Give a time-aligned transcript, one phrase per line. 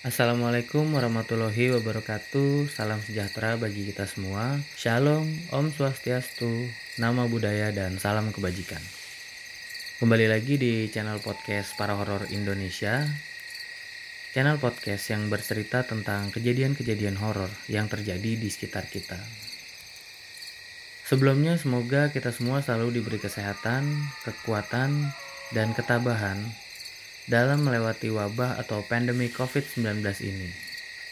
[0.00, 2.72] Assalamualaikum warahmatullahi wabarakatuh.
[2.72, 4.56] Salam sejahtera bagi kita semua.
[4.72, 6.48] Shalom, Om Swastiastu,
[6.96, 8.80] Nama Budaya dan salam kebajikan.
[10.00, 13.04] Kembali lagi di channel podcast Para Horor Indonesia.
[14.32, 19.20] Channel podcast yang bercerita tentang kejadian-kejadian horor yang terjadi di sekitar kita.
[21.04, 23.84] Sebelumnya semoga kita semua selalu diberi kesehatan,
[24.24, 25.12] kekuatan,
[25.52, 26.40] dan ketabahan
[27.30, 30.50] dalam melewati wabah atau pandemi COVID-19 ini.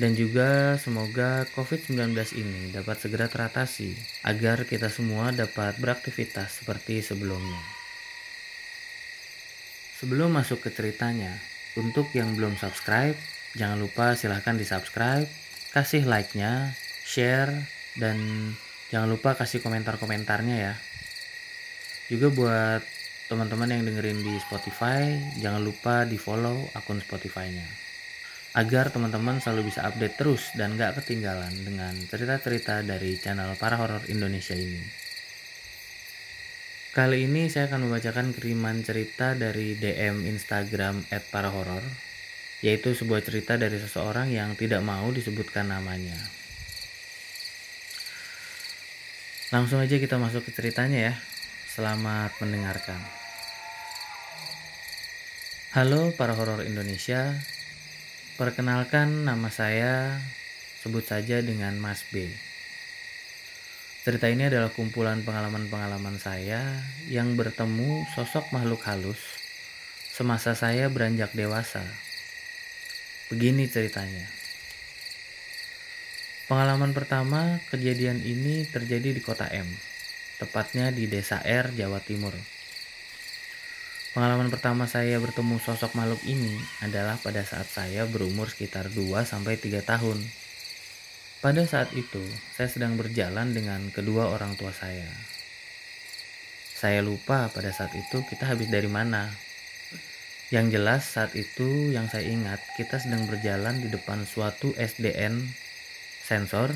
[0.00, 3.92] Dan juga semoga COVID-19 ini dapat segera teratasi
[4.24, 7.60] agar kita semua dapat beraktivitas seperti sebelumnya.
[10.00, 11.36] Sebelum masuk ke ceritanya,
[11.76, 13.16] untuk yang belum subscribe,
[13.56, 15.28] jangan lupa silahkan di subscribe,
[15.72, 17.52] kasih like-nya, share,
[17.96, 18.16] dan
[18.92, 20.74] jangan lupa kasih komentar-komentarnya ya.
[22.12, 22.82] Juga buat
[23.26, 27.86] teman-teman yang dengerin di Spotify jangan lupa di follow akun Spotify-nya
[28.56, 34.00] agar teman-teman selalu bisa update terus dan gak ketinggalan dengan cerita-cerita dari channel para horor
[34.08, 34.80] Indonesia ini.
[36.96, 41.84] Kali ini saya akan membacakan kiriman cerita dari DM Instagram @parahoror,
[42.64, 46.16] yaitu sebuah cerita dari seseorang yang tidak mau disebutkan namanya.
[49.52, 51.14] Langsung aja kita masuk ke ceritanya ya.
[51.68, 53.25] Selamat mendengarkan.
[55.76, 57.36] Halo para horor Indonesia.
[58.40, 60.24] Perkenalkan nama saya
[60.80, 62.32] sebut saja dengan Mas B.
[64.00, 66.80] Cerita ini adalah kumpulan pengalaman-pengalaman saya
[67.12, 69.20] yang bertemu sosok makhluk halus
[70.16, 71.84] semasa saya beranjak dewasa.
[73.28, 74.32] Begini ceritanya.
[76.48, 79.68] Pengalaman pertama, kejadian ini terjadi di kota M
[80.40, 82.55] tepatnya di Desa R, Jawa Timur.
[84.16, 90.24] Pengalaman pertama saya bertemu sosok makhluk ini adalah pada saat saya berumur sekitar 2-3 tahun.
[91.44, 92.24] Pada saat itu,
[92.56, 95.04] saya sedang berjalan dengan kedua orang tua saya.
[96.72, 99.28] Saya lupa pada saat itu kita habis dari mana.
[100.48, 105.44] Yang jelas saat itu yang saya ingat kita sedang berjalan di depan suatu SDN
[106.24, 106.72] sensor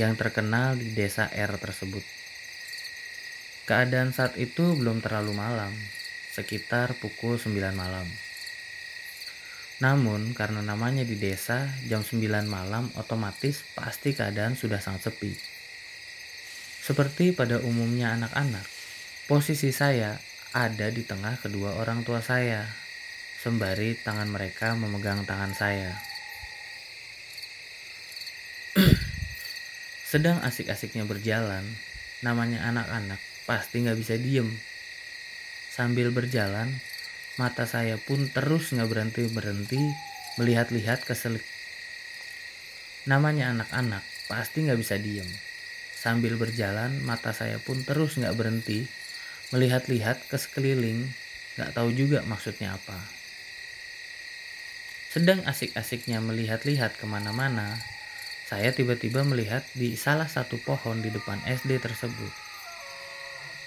[0.00, 2.00] yang terkenal di desa R tersebut.
[3.68, 5.76] Keadaan saat itu belum terlalu malam,
[6.32, 8.08] sekitar pukul 9 malam.
[9.84, 15.36] Namun karena namanya di desa, jam 9 malam otomatis pasti keadaan sudah sangat sepi.
[16.82, 18.64] Seperti pada umumnya anak-anak,
[19.28, 20.16] posisi saya
[20.56, 22.64] ada di tengah kedua orang tua saya,
[23.44, 25.92] sembari tangan mereka memegang tangan saya.
[30.10, 31.66] Sedang asik-asiknya berjalan,
[32.24, 34.71] namanya anak-anak pasti nggak bisa diem.
[35.72, 36.68] Sambil berjalan,
[37.40, 39.80] mata saya pun terus nggak berhenti berhenti
[40.36, 41.40] melihat-lihat keselik.
[43.08, 45.24] Namanya anak-anak pasti nggak bisa diem.
[45.96, 48.84] Sambil berjalan, mata saya pun terus nggak berhenti
[49.56, 51.08] melihat-lihat ke sekeliling,
[51.56, 53.00] nggak tahu juga maksudnya apa.
[55.08, 57.80] Sedang asik-asiknya melihat-lihat ke mana-mana,
[58.44, 62.52] saya tiba-tiba melihat di salah satu pohon di depan SD tersebut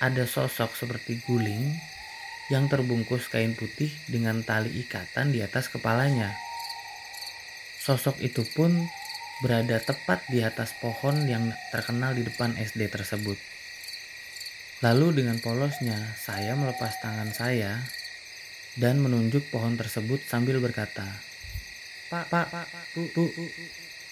[0.03, 1.94] ada sosok seperti guling
[2.53, 6.33] yang terbungkus kain putih dengan tali ikatan di atas kepalanya.
[7.81, 8.85] Sosok itu pun
[9.41, 13.37] berada tepat di atas pohon yang terkenal di depan SD tersebut.
[14.83, 17.81] Lalu dengan polosnya, saya melepas tangan saya
[18.75, 21.07] dan menunjuk pohon tersebut sambil berkata,
[22.05, 23.25] Pak, Pak, Pak, Bu, Bu,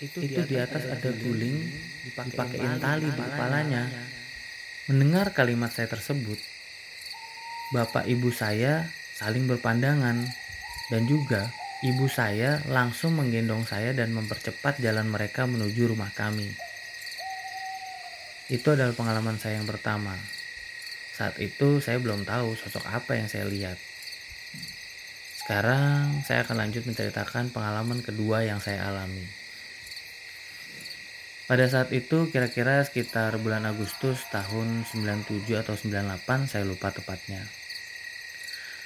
[0.01, 1.57] itu, itu di atas ada guling
[2.09, 3.83] dipakein tali di kepalanya.
[4.89, 6.35] Mendengar kalimat saya tersebut,
[7.73, 8.85] bapak ibu saya
[9.17, 10.21] saling berpandangan
[10.93, 11.49] dan juga
[11.81, 16.53] ibu saya langsung menggendong saya dan mempercepat jalan mereka menuju rumah kami.
[18.53, 20.13] Itu adalah pengalaman saya yang pertama.
[21.17, 23.81] Saat itu saya belum tahu sosok apa yang saya lihat.
[25.41, 29.25] Sekarang saya akan lanjut menceritakan pengalaman kedua yang saya alami.
[31.43, 37.62] Pada saat itu kira-kira sekitar bulan Agustus tahun 97 atau 98 saya lupa tepatnya.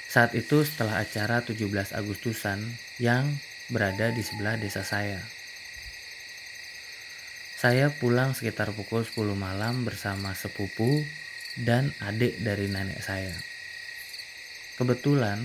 [0.08, 2.64] Saat itu setelah acara 17 Agustusan
[2.96, 3.28] yang
[3.68, 5.20] berada di sebelah desa saya.
[7.58, 11.04] Saya pulang sekitar pukul 10 malam bersama sepupu
[11.60, 13.36] dan adik dari nenek saya.
[14.80, 15.44] Kebetulan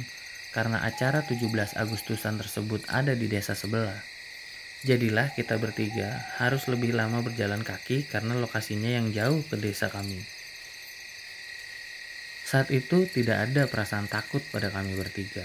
[0.56, 4.00] karena acara 17 Agustusan tersebut ada di desa sebelah,
[4.83, 10.19] Jadilah kita bertiga harus lebih lama berjalan kaki karena lokasinya yang jauh ke desa kami.
[12.53, 15.41] Saat itu tidak ada perasaan takut pada kami bertiga.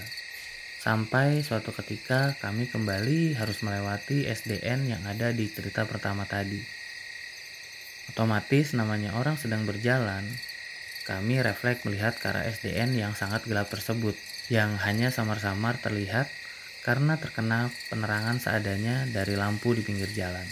[0.76, 6.60] Sampai suatu ketika kami kembali harus melewati SDN yang ada di cerita pertama tadi.
[8.12, 10.20] Otomatis namanya orang sedang berjalan,
[11.08, 14.12] kami refleks melihat ke arah SDN yang sangat gelap tersebut,
[14.52, 16.28] yang hanya samar-samar terlihat
[16.84, 20.44] karena terkena penerangan seadanya dari lampu di pinggir jalan.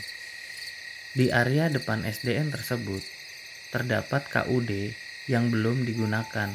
[1.12, 3.04] Di area depan SDN tersebut,
[3.76, 6.50] terdapat KUD yang belum digunakan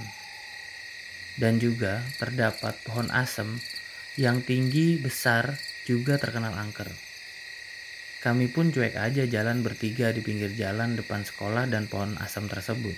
[1.39, 3.59] dan juga terdapat pohon asem
[4.19, 5.55] yang tinggi besar
[5.87, 6.87] juga terkenal angker.
[8.21, 12.93] Kami pun cuek aja jalan bertiga di pinggir jalan depan sekolah dan pohon asem tersebut.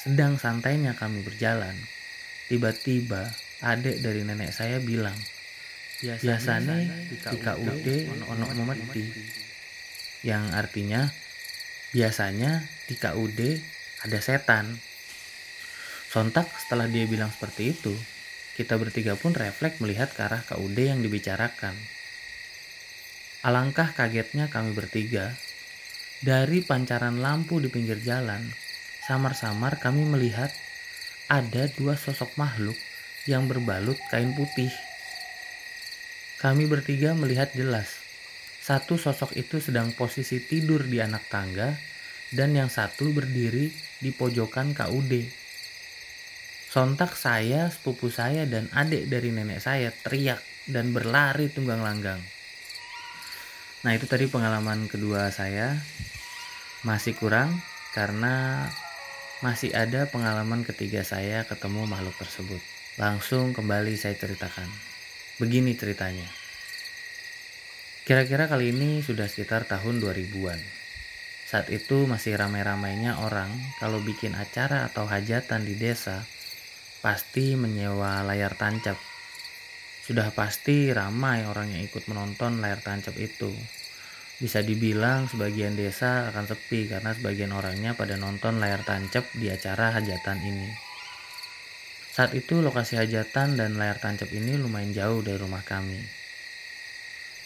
[0.00, 1.76] Sedang santainya kami berjalan,
[2.50, 3.30] tiba-tiba
[3.62, 5.14] adik dari nenek saya bilang,
[6.02, 7.86] biasanya di KUD
[8.26, 9.06] ono memeti,
[10.24, 11.06] yang artinya
[11.94, 13.40] biasanya di KUD
[14.00, 14.80] ada setan.
[16.10, 17.94] Sontak setelah dia bilang seperti itu,
[18.56, 21.76] kita bertiga pun refleks melihat ke arah KUD yang dibicarakan.
[23.40, 25.32] Alangkah kagetnya kami bertiga,
[26.20, 28.44] dari pancaran lampu di pinggir jalan,
[29.08, 30.52] samar-samar kami melihat
[31.30, 32.76] ada dua sosok makhluk
[33.24, 34.68] yang berbalut kain putih.
[36.36, 38.00] Kami bertiga melihat jelas,
[38.60, 41.89] satu sosok itu sedang posisi tidur di anak tangga
[42.30, 45.26] dan yang satu berdiri di pojokan KUD.
[46.70, 50.38] Sontak saya, sepupu saya, dan adik dari nenek saya teriak
[50.70, 52.22] dan berlari tunggang langgang.
[53.82, 55.74] Nah itu tadi pengalaman kedua saya.
[56.86, 57.60] Masih kurang
[57.92, 58.64] karena
[59.44, 62.62] masih ada pengalaman ketiga saya ketemu makhluk tersebut.
[62.96, 64.68] Langsung kembali saya ceritakan.
[65.42, 66.28] Begini ceritanya.
[68.06, 70.79] Kira-kira kali ini sudah sekitar tahun 2000-an.
[71.50, 73.50] Saat itu masih ramai-ramainya orang
[73.82, 76.22] kalau bikin acara atau hajatan di desa
[77.02, 78.94] pasti menyewa layar tancap.
[80.06, 83.50] Sudah pasti ramai orang yang ikut menonton layar tancap itu.
[84.38, 89.90] Bisa dibilang sebagian desa akan sepi karena sebagian orangnya pada nonton layar tancap di acara
[89.98, 90.70] hajatan ini.
[92.14, 95.98] Saat itu lokasi hajatan dan layar tancap ini lumayan jauh dari rumah kami.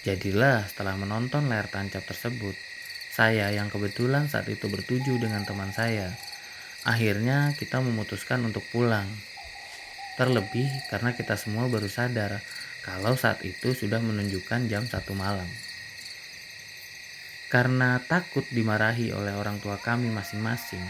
[0.04, 2.52] Jadilah setelah menonton layar tancap tersebut,
[3.14, 6.10] saya yang kebetulan saat itu bertuju dengan teman saya,
[6.82, 9.06] akhirnya kita memutuskan untuk pulang
[10.14, 12.38] Terlebih karena kita semua baru sadar
[12.86, 15.46] kalau saat itu sudah menunjukkan jam satu malam.
[17.50, 20.82] Karena takut dimarahi oleh orang tua kami masing-masing,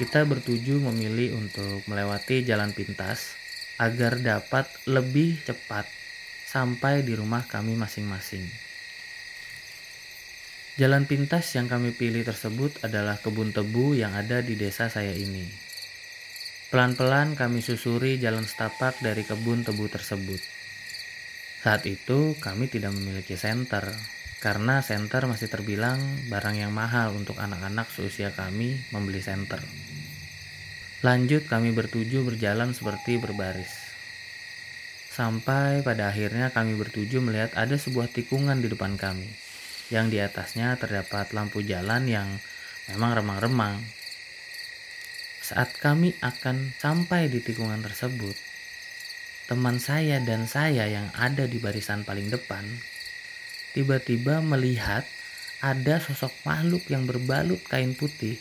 [0.00, 3.36] kita bertuju memilih untuk melewati jalan pintas
[3.76, 5.84] agar dapat lebih cepat
[6.48, 8.48] sampai di rumah kami masing-masing.
[10.78, 15.42] Jalan pintas yang kami pilih tersebut adalah kebun tebu yang ada di desa saya ini.
[16.70, 20.38] Pelan-pelan kami susuri jalan setapak dari kebun tebu tersebut.
[21.66, 23.90] Saat itu kami tidak memiliki senter,
[24.38, 25.98] karena senter masih terbilang
[26.30, 29.58] barang yang mahal untuk anak-anak seusia kami membeli senter.
[31.02, 33.74] Lanjut kami bertuju berjalan seperti berbaris.
[35.10, 39.26] Sampai pada akhirnya kami bertuju melihat ada sebuah tikungan di depan kami,
[39.88, 42.28] yang di atasnya terdapat lampu jalan yang
[42.92, 43.80] memang remang-remang
[45.48, 48.36] saat kami akan sampai di tikungan tersebut,
[49.48, 52.68] teman saya dan saya yang ada di barisan paling depan
[53.72, 55.08] tiba-tiba melihat
[55.64, 58.36] ada sosok makhluk yang berbalut kain putih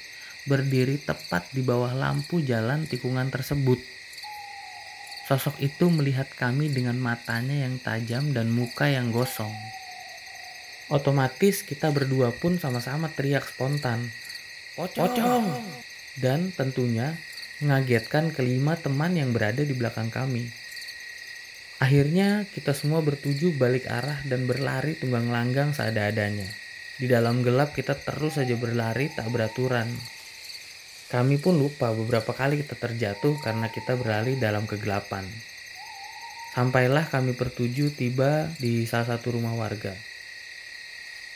[0.51, 3.79] berdiri tepat di bawah lampu jalan tikungan tersebut.
[5.31, 9.51] Sosok itu melihat kami dengan matanya yang tajam dan muka yang gosong.
[10.87, 14.07] Otomatis kita berdua pun sama-sama teriak spontan.
[14.77, 15.03] Pocong!
[15.03, 15.45] Pocong!
[16.17, 17.13] dan tentunya
[17.61, 20.49] mengagetkan kelima teman yang berada di belakang kami.
[21.77, 26.49] Akhirnya kita semua bertuju balik arah dan berlari tunggang langgang seada-adanya.
[26.97, 29.85] Di dalam gelap kita terus saja berlari tak beraturan.
[31.07, 35.23] Kami pun lupa beberapa kali kita terjatuh karena kita berlari dalam kegelapan.
[36.57, 39.93] Sampailah kami bertuju tiba di salah satu rumah warga.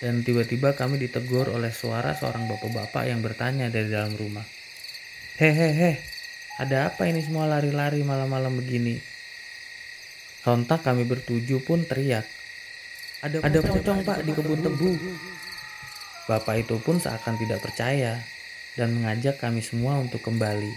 [0.02, 4.44] Dan tiba-tiba kami ditegur oleh suara seorang bapak-bapak yang bertanya dari dalam rumah.
[5.38, 6.02] Hehehe,
[6.58, 8.98] ada apa ini semua lari-lari malam-malam begini?
[10.42, 12.26] Sontak kami bertuju pun teriak.
[13.22, 14.98] Ada, ada pocong pak di kebun tebu.
[16.26, 18.18] Bapak itu pun seakan tidak percaya
[18.74, 20.74] dan mengajak kami semua untuk kembali.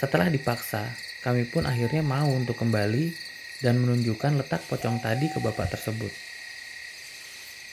[0.00, 0.88] Setelah dipaksa,
[1.20, 3.12] kami pun akhirnya mau untuk kembali
[3.60, 6.23] dan menunjukkan letak pocong tadi ke bapak tersebut.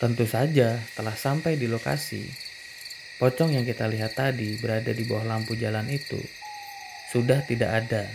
[0.02, 2.26] Tentu saja, setelah sampai di lokasi,
[3.22, 6.18] Pocong yang kita lihat tadi berada di bawah lampu jalan itu
[7.14, 8.10] sudah tidak ada.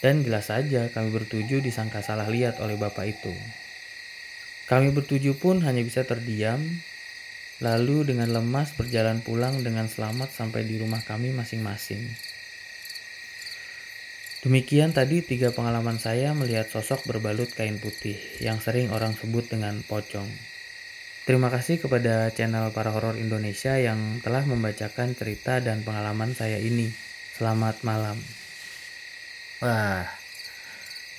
[0.00, 3.36] Dan jelas saja kami bertujuh disangka salah lihat oleh bapak itu.
[4.72, 6.64] Kami bertujuh pun hanya bisa terdiam,
[7.60, 12.08] lalu dengan lemas berjalan pulang dengan selamat sampai di rumah kami masing-masing.
[14.48, 19.84] Demikian tadi tiga pengalaman saya melihat sosok berbalut kain putih yang sering orang sebut dengan
[19.84, 20.53] pocong.
[21.24, 26.92] Terima kasih kepada channel Para Horor Indonesia yang telah membacakan cerita dan pengalaman saya ini.
[27.32, 28.20] Selamat malam.
[29.64, 30.04] Wah,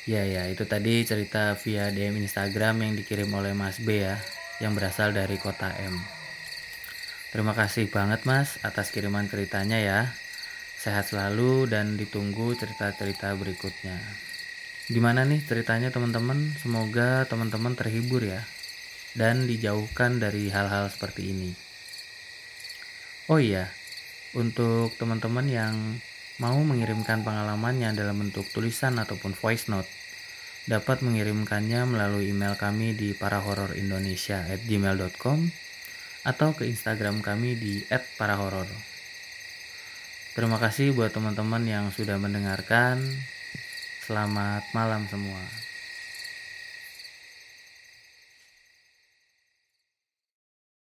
[0.05, 4.21] ya ya itu tadi cerita via DM Instagram yang dikirim oleh Mas B ya,
[4.62, 5.97] yang berasal dari kota M.
[7.33, 10.13] Terima kasih banget Mas atas kiriman ceritanya ya.
[10.77, 13.97] Sehat selalu dan ditunggu cerita-cerita berikutnya.
[14.85, 16.53] Gimana nih ceritanya teman-teman?
[16.62, 18.45] Semoga teman-teman terhibur ya
[19.15, 21.55] dan dijauhkan dari hal-hal seperti ini.
[23.31, 23.74] Oh iya,
[24.38, 25.98] untuk teman-teman yang
[26.38, 29.88] mau mengirimkan pengalamannya dalam bentuk tulisan ataupun voice note,
[30.67, 35.39] dapat mengirimkannya melalui email kami di parahororindonesia@gmail.com
[36.25, 37.86] atau ke Instagram kami di
[38.19, 38.67] @parahoror.
[40.36, 43.00] Terima kasih buat teman-teman yang sudah mendengarkan.
[44.03, 45.64] Selamat malam semua.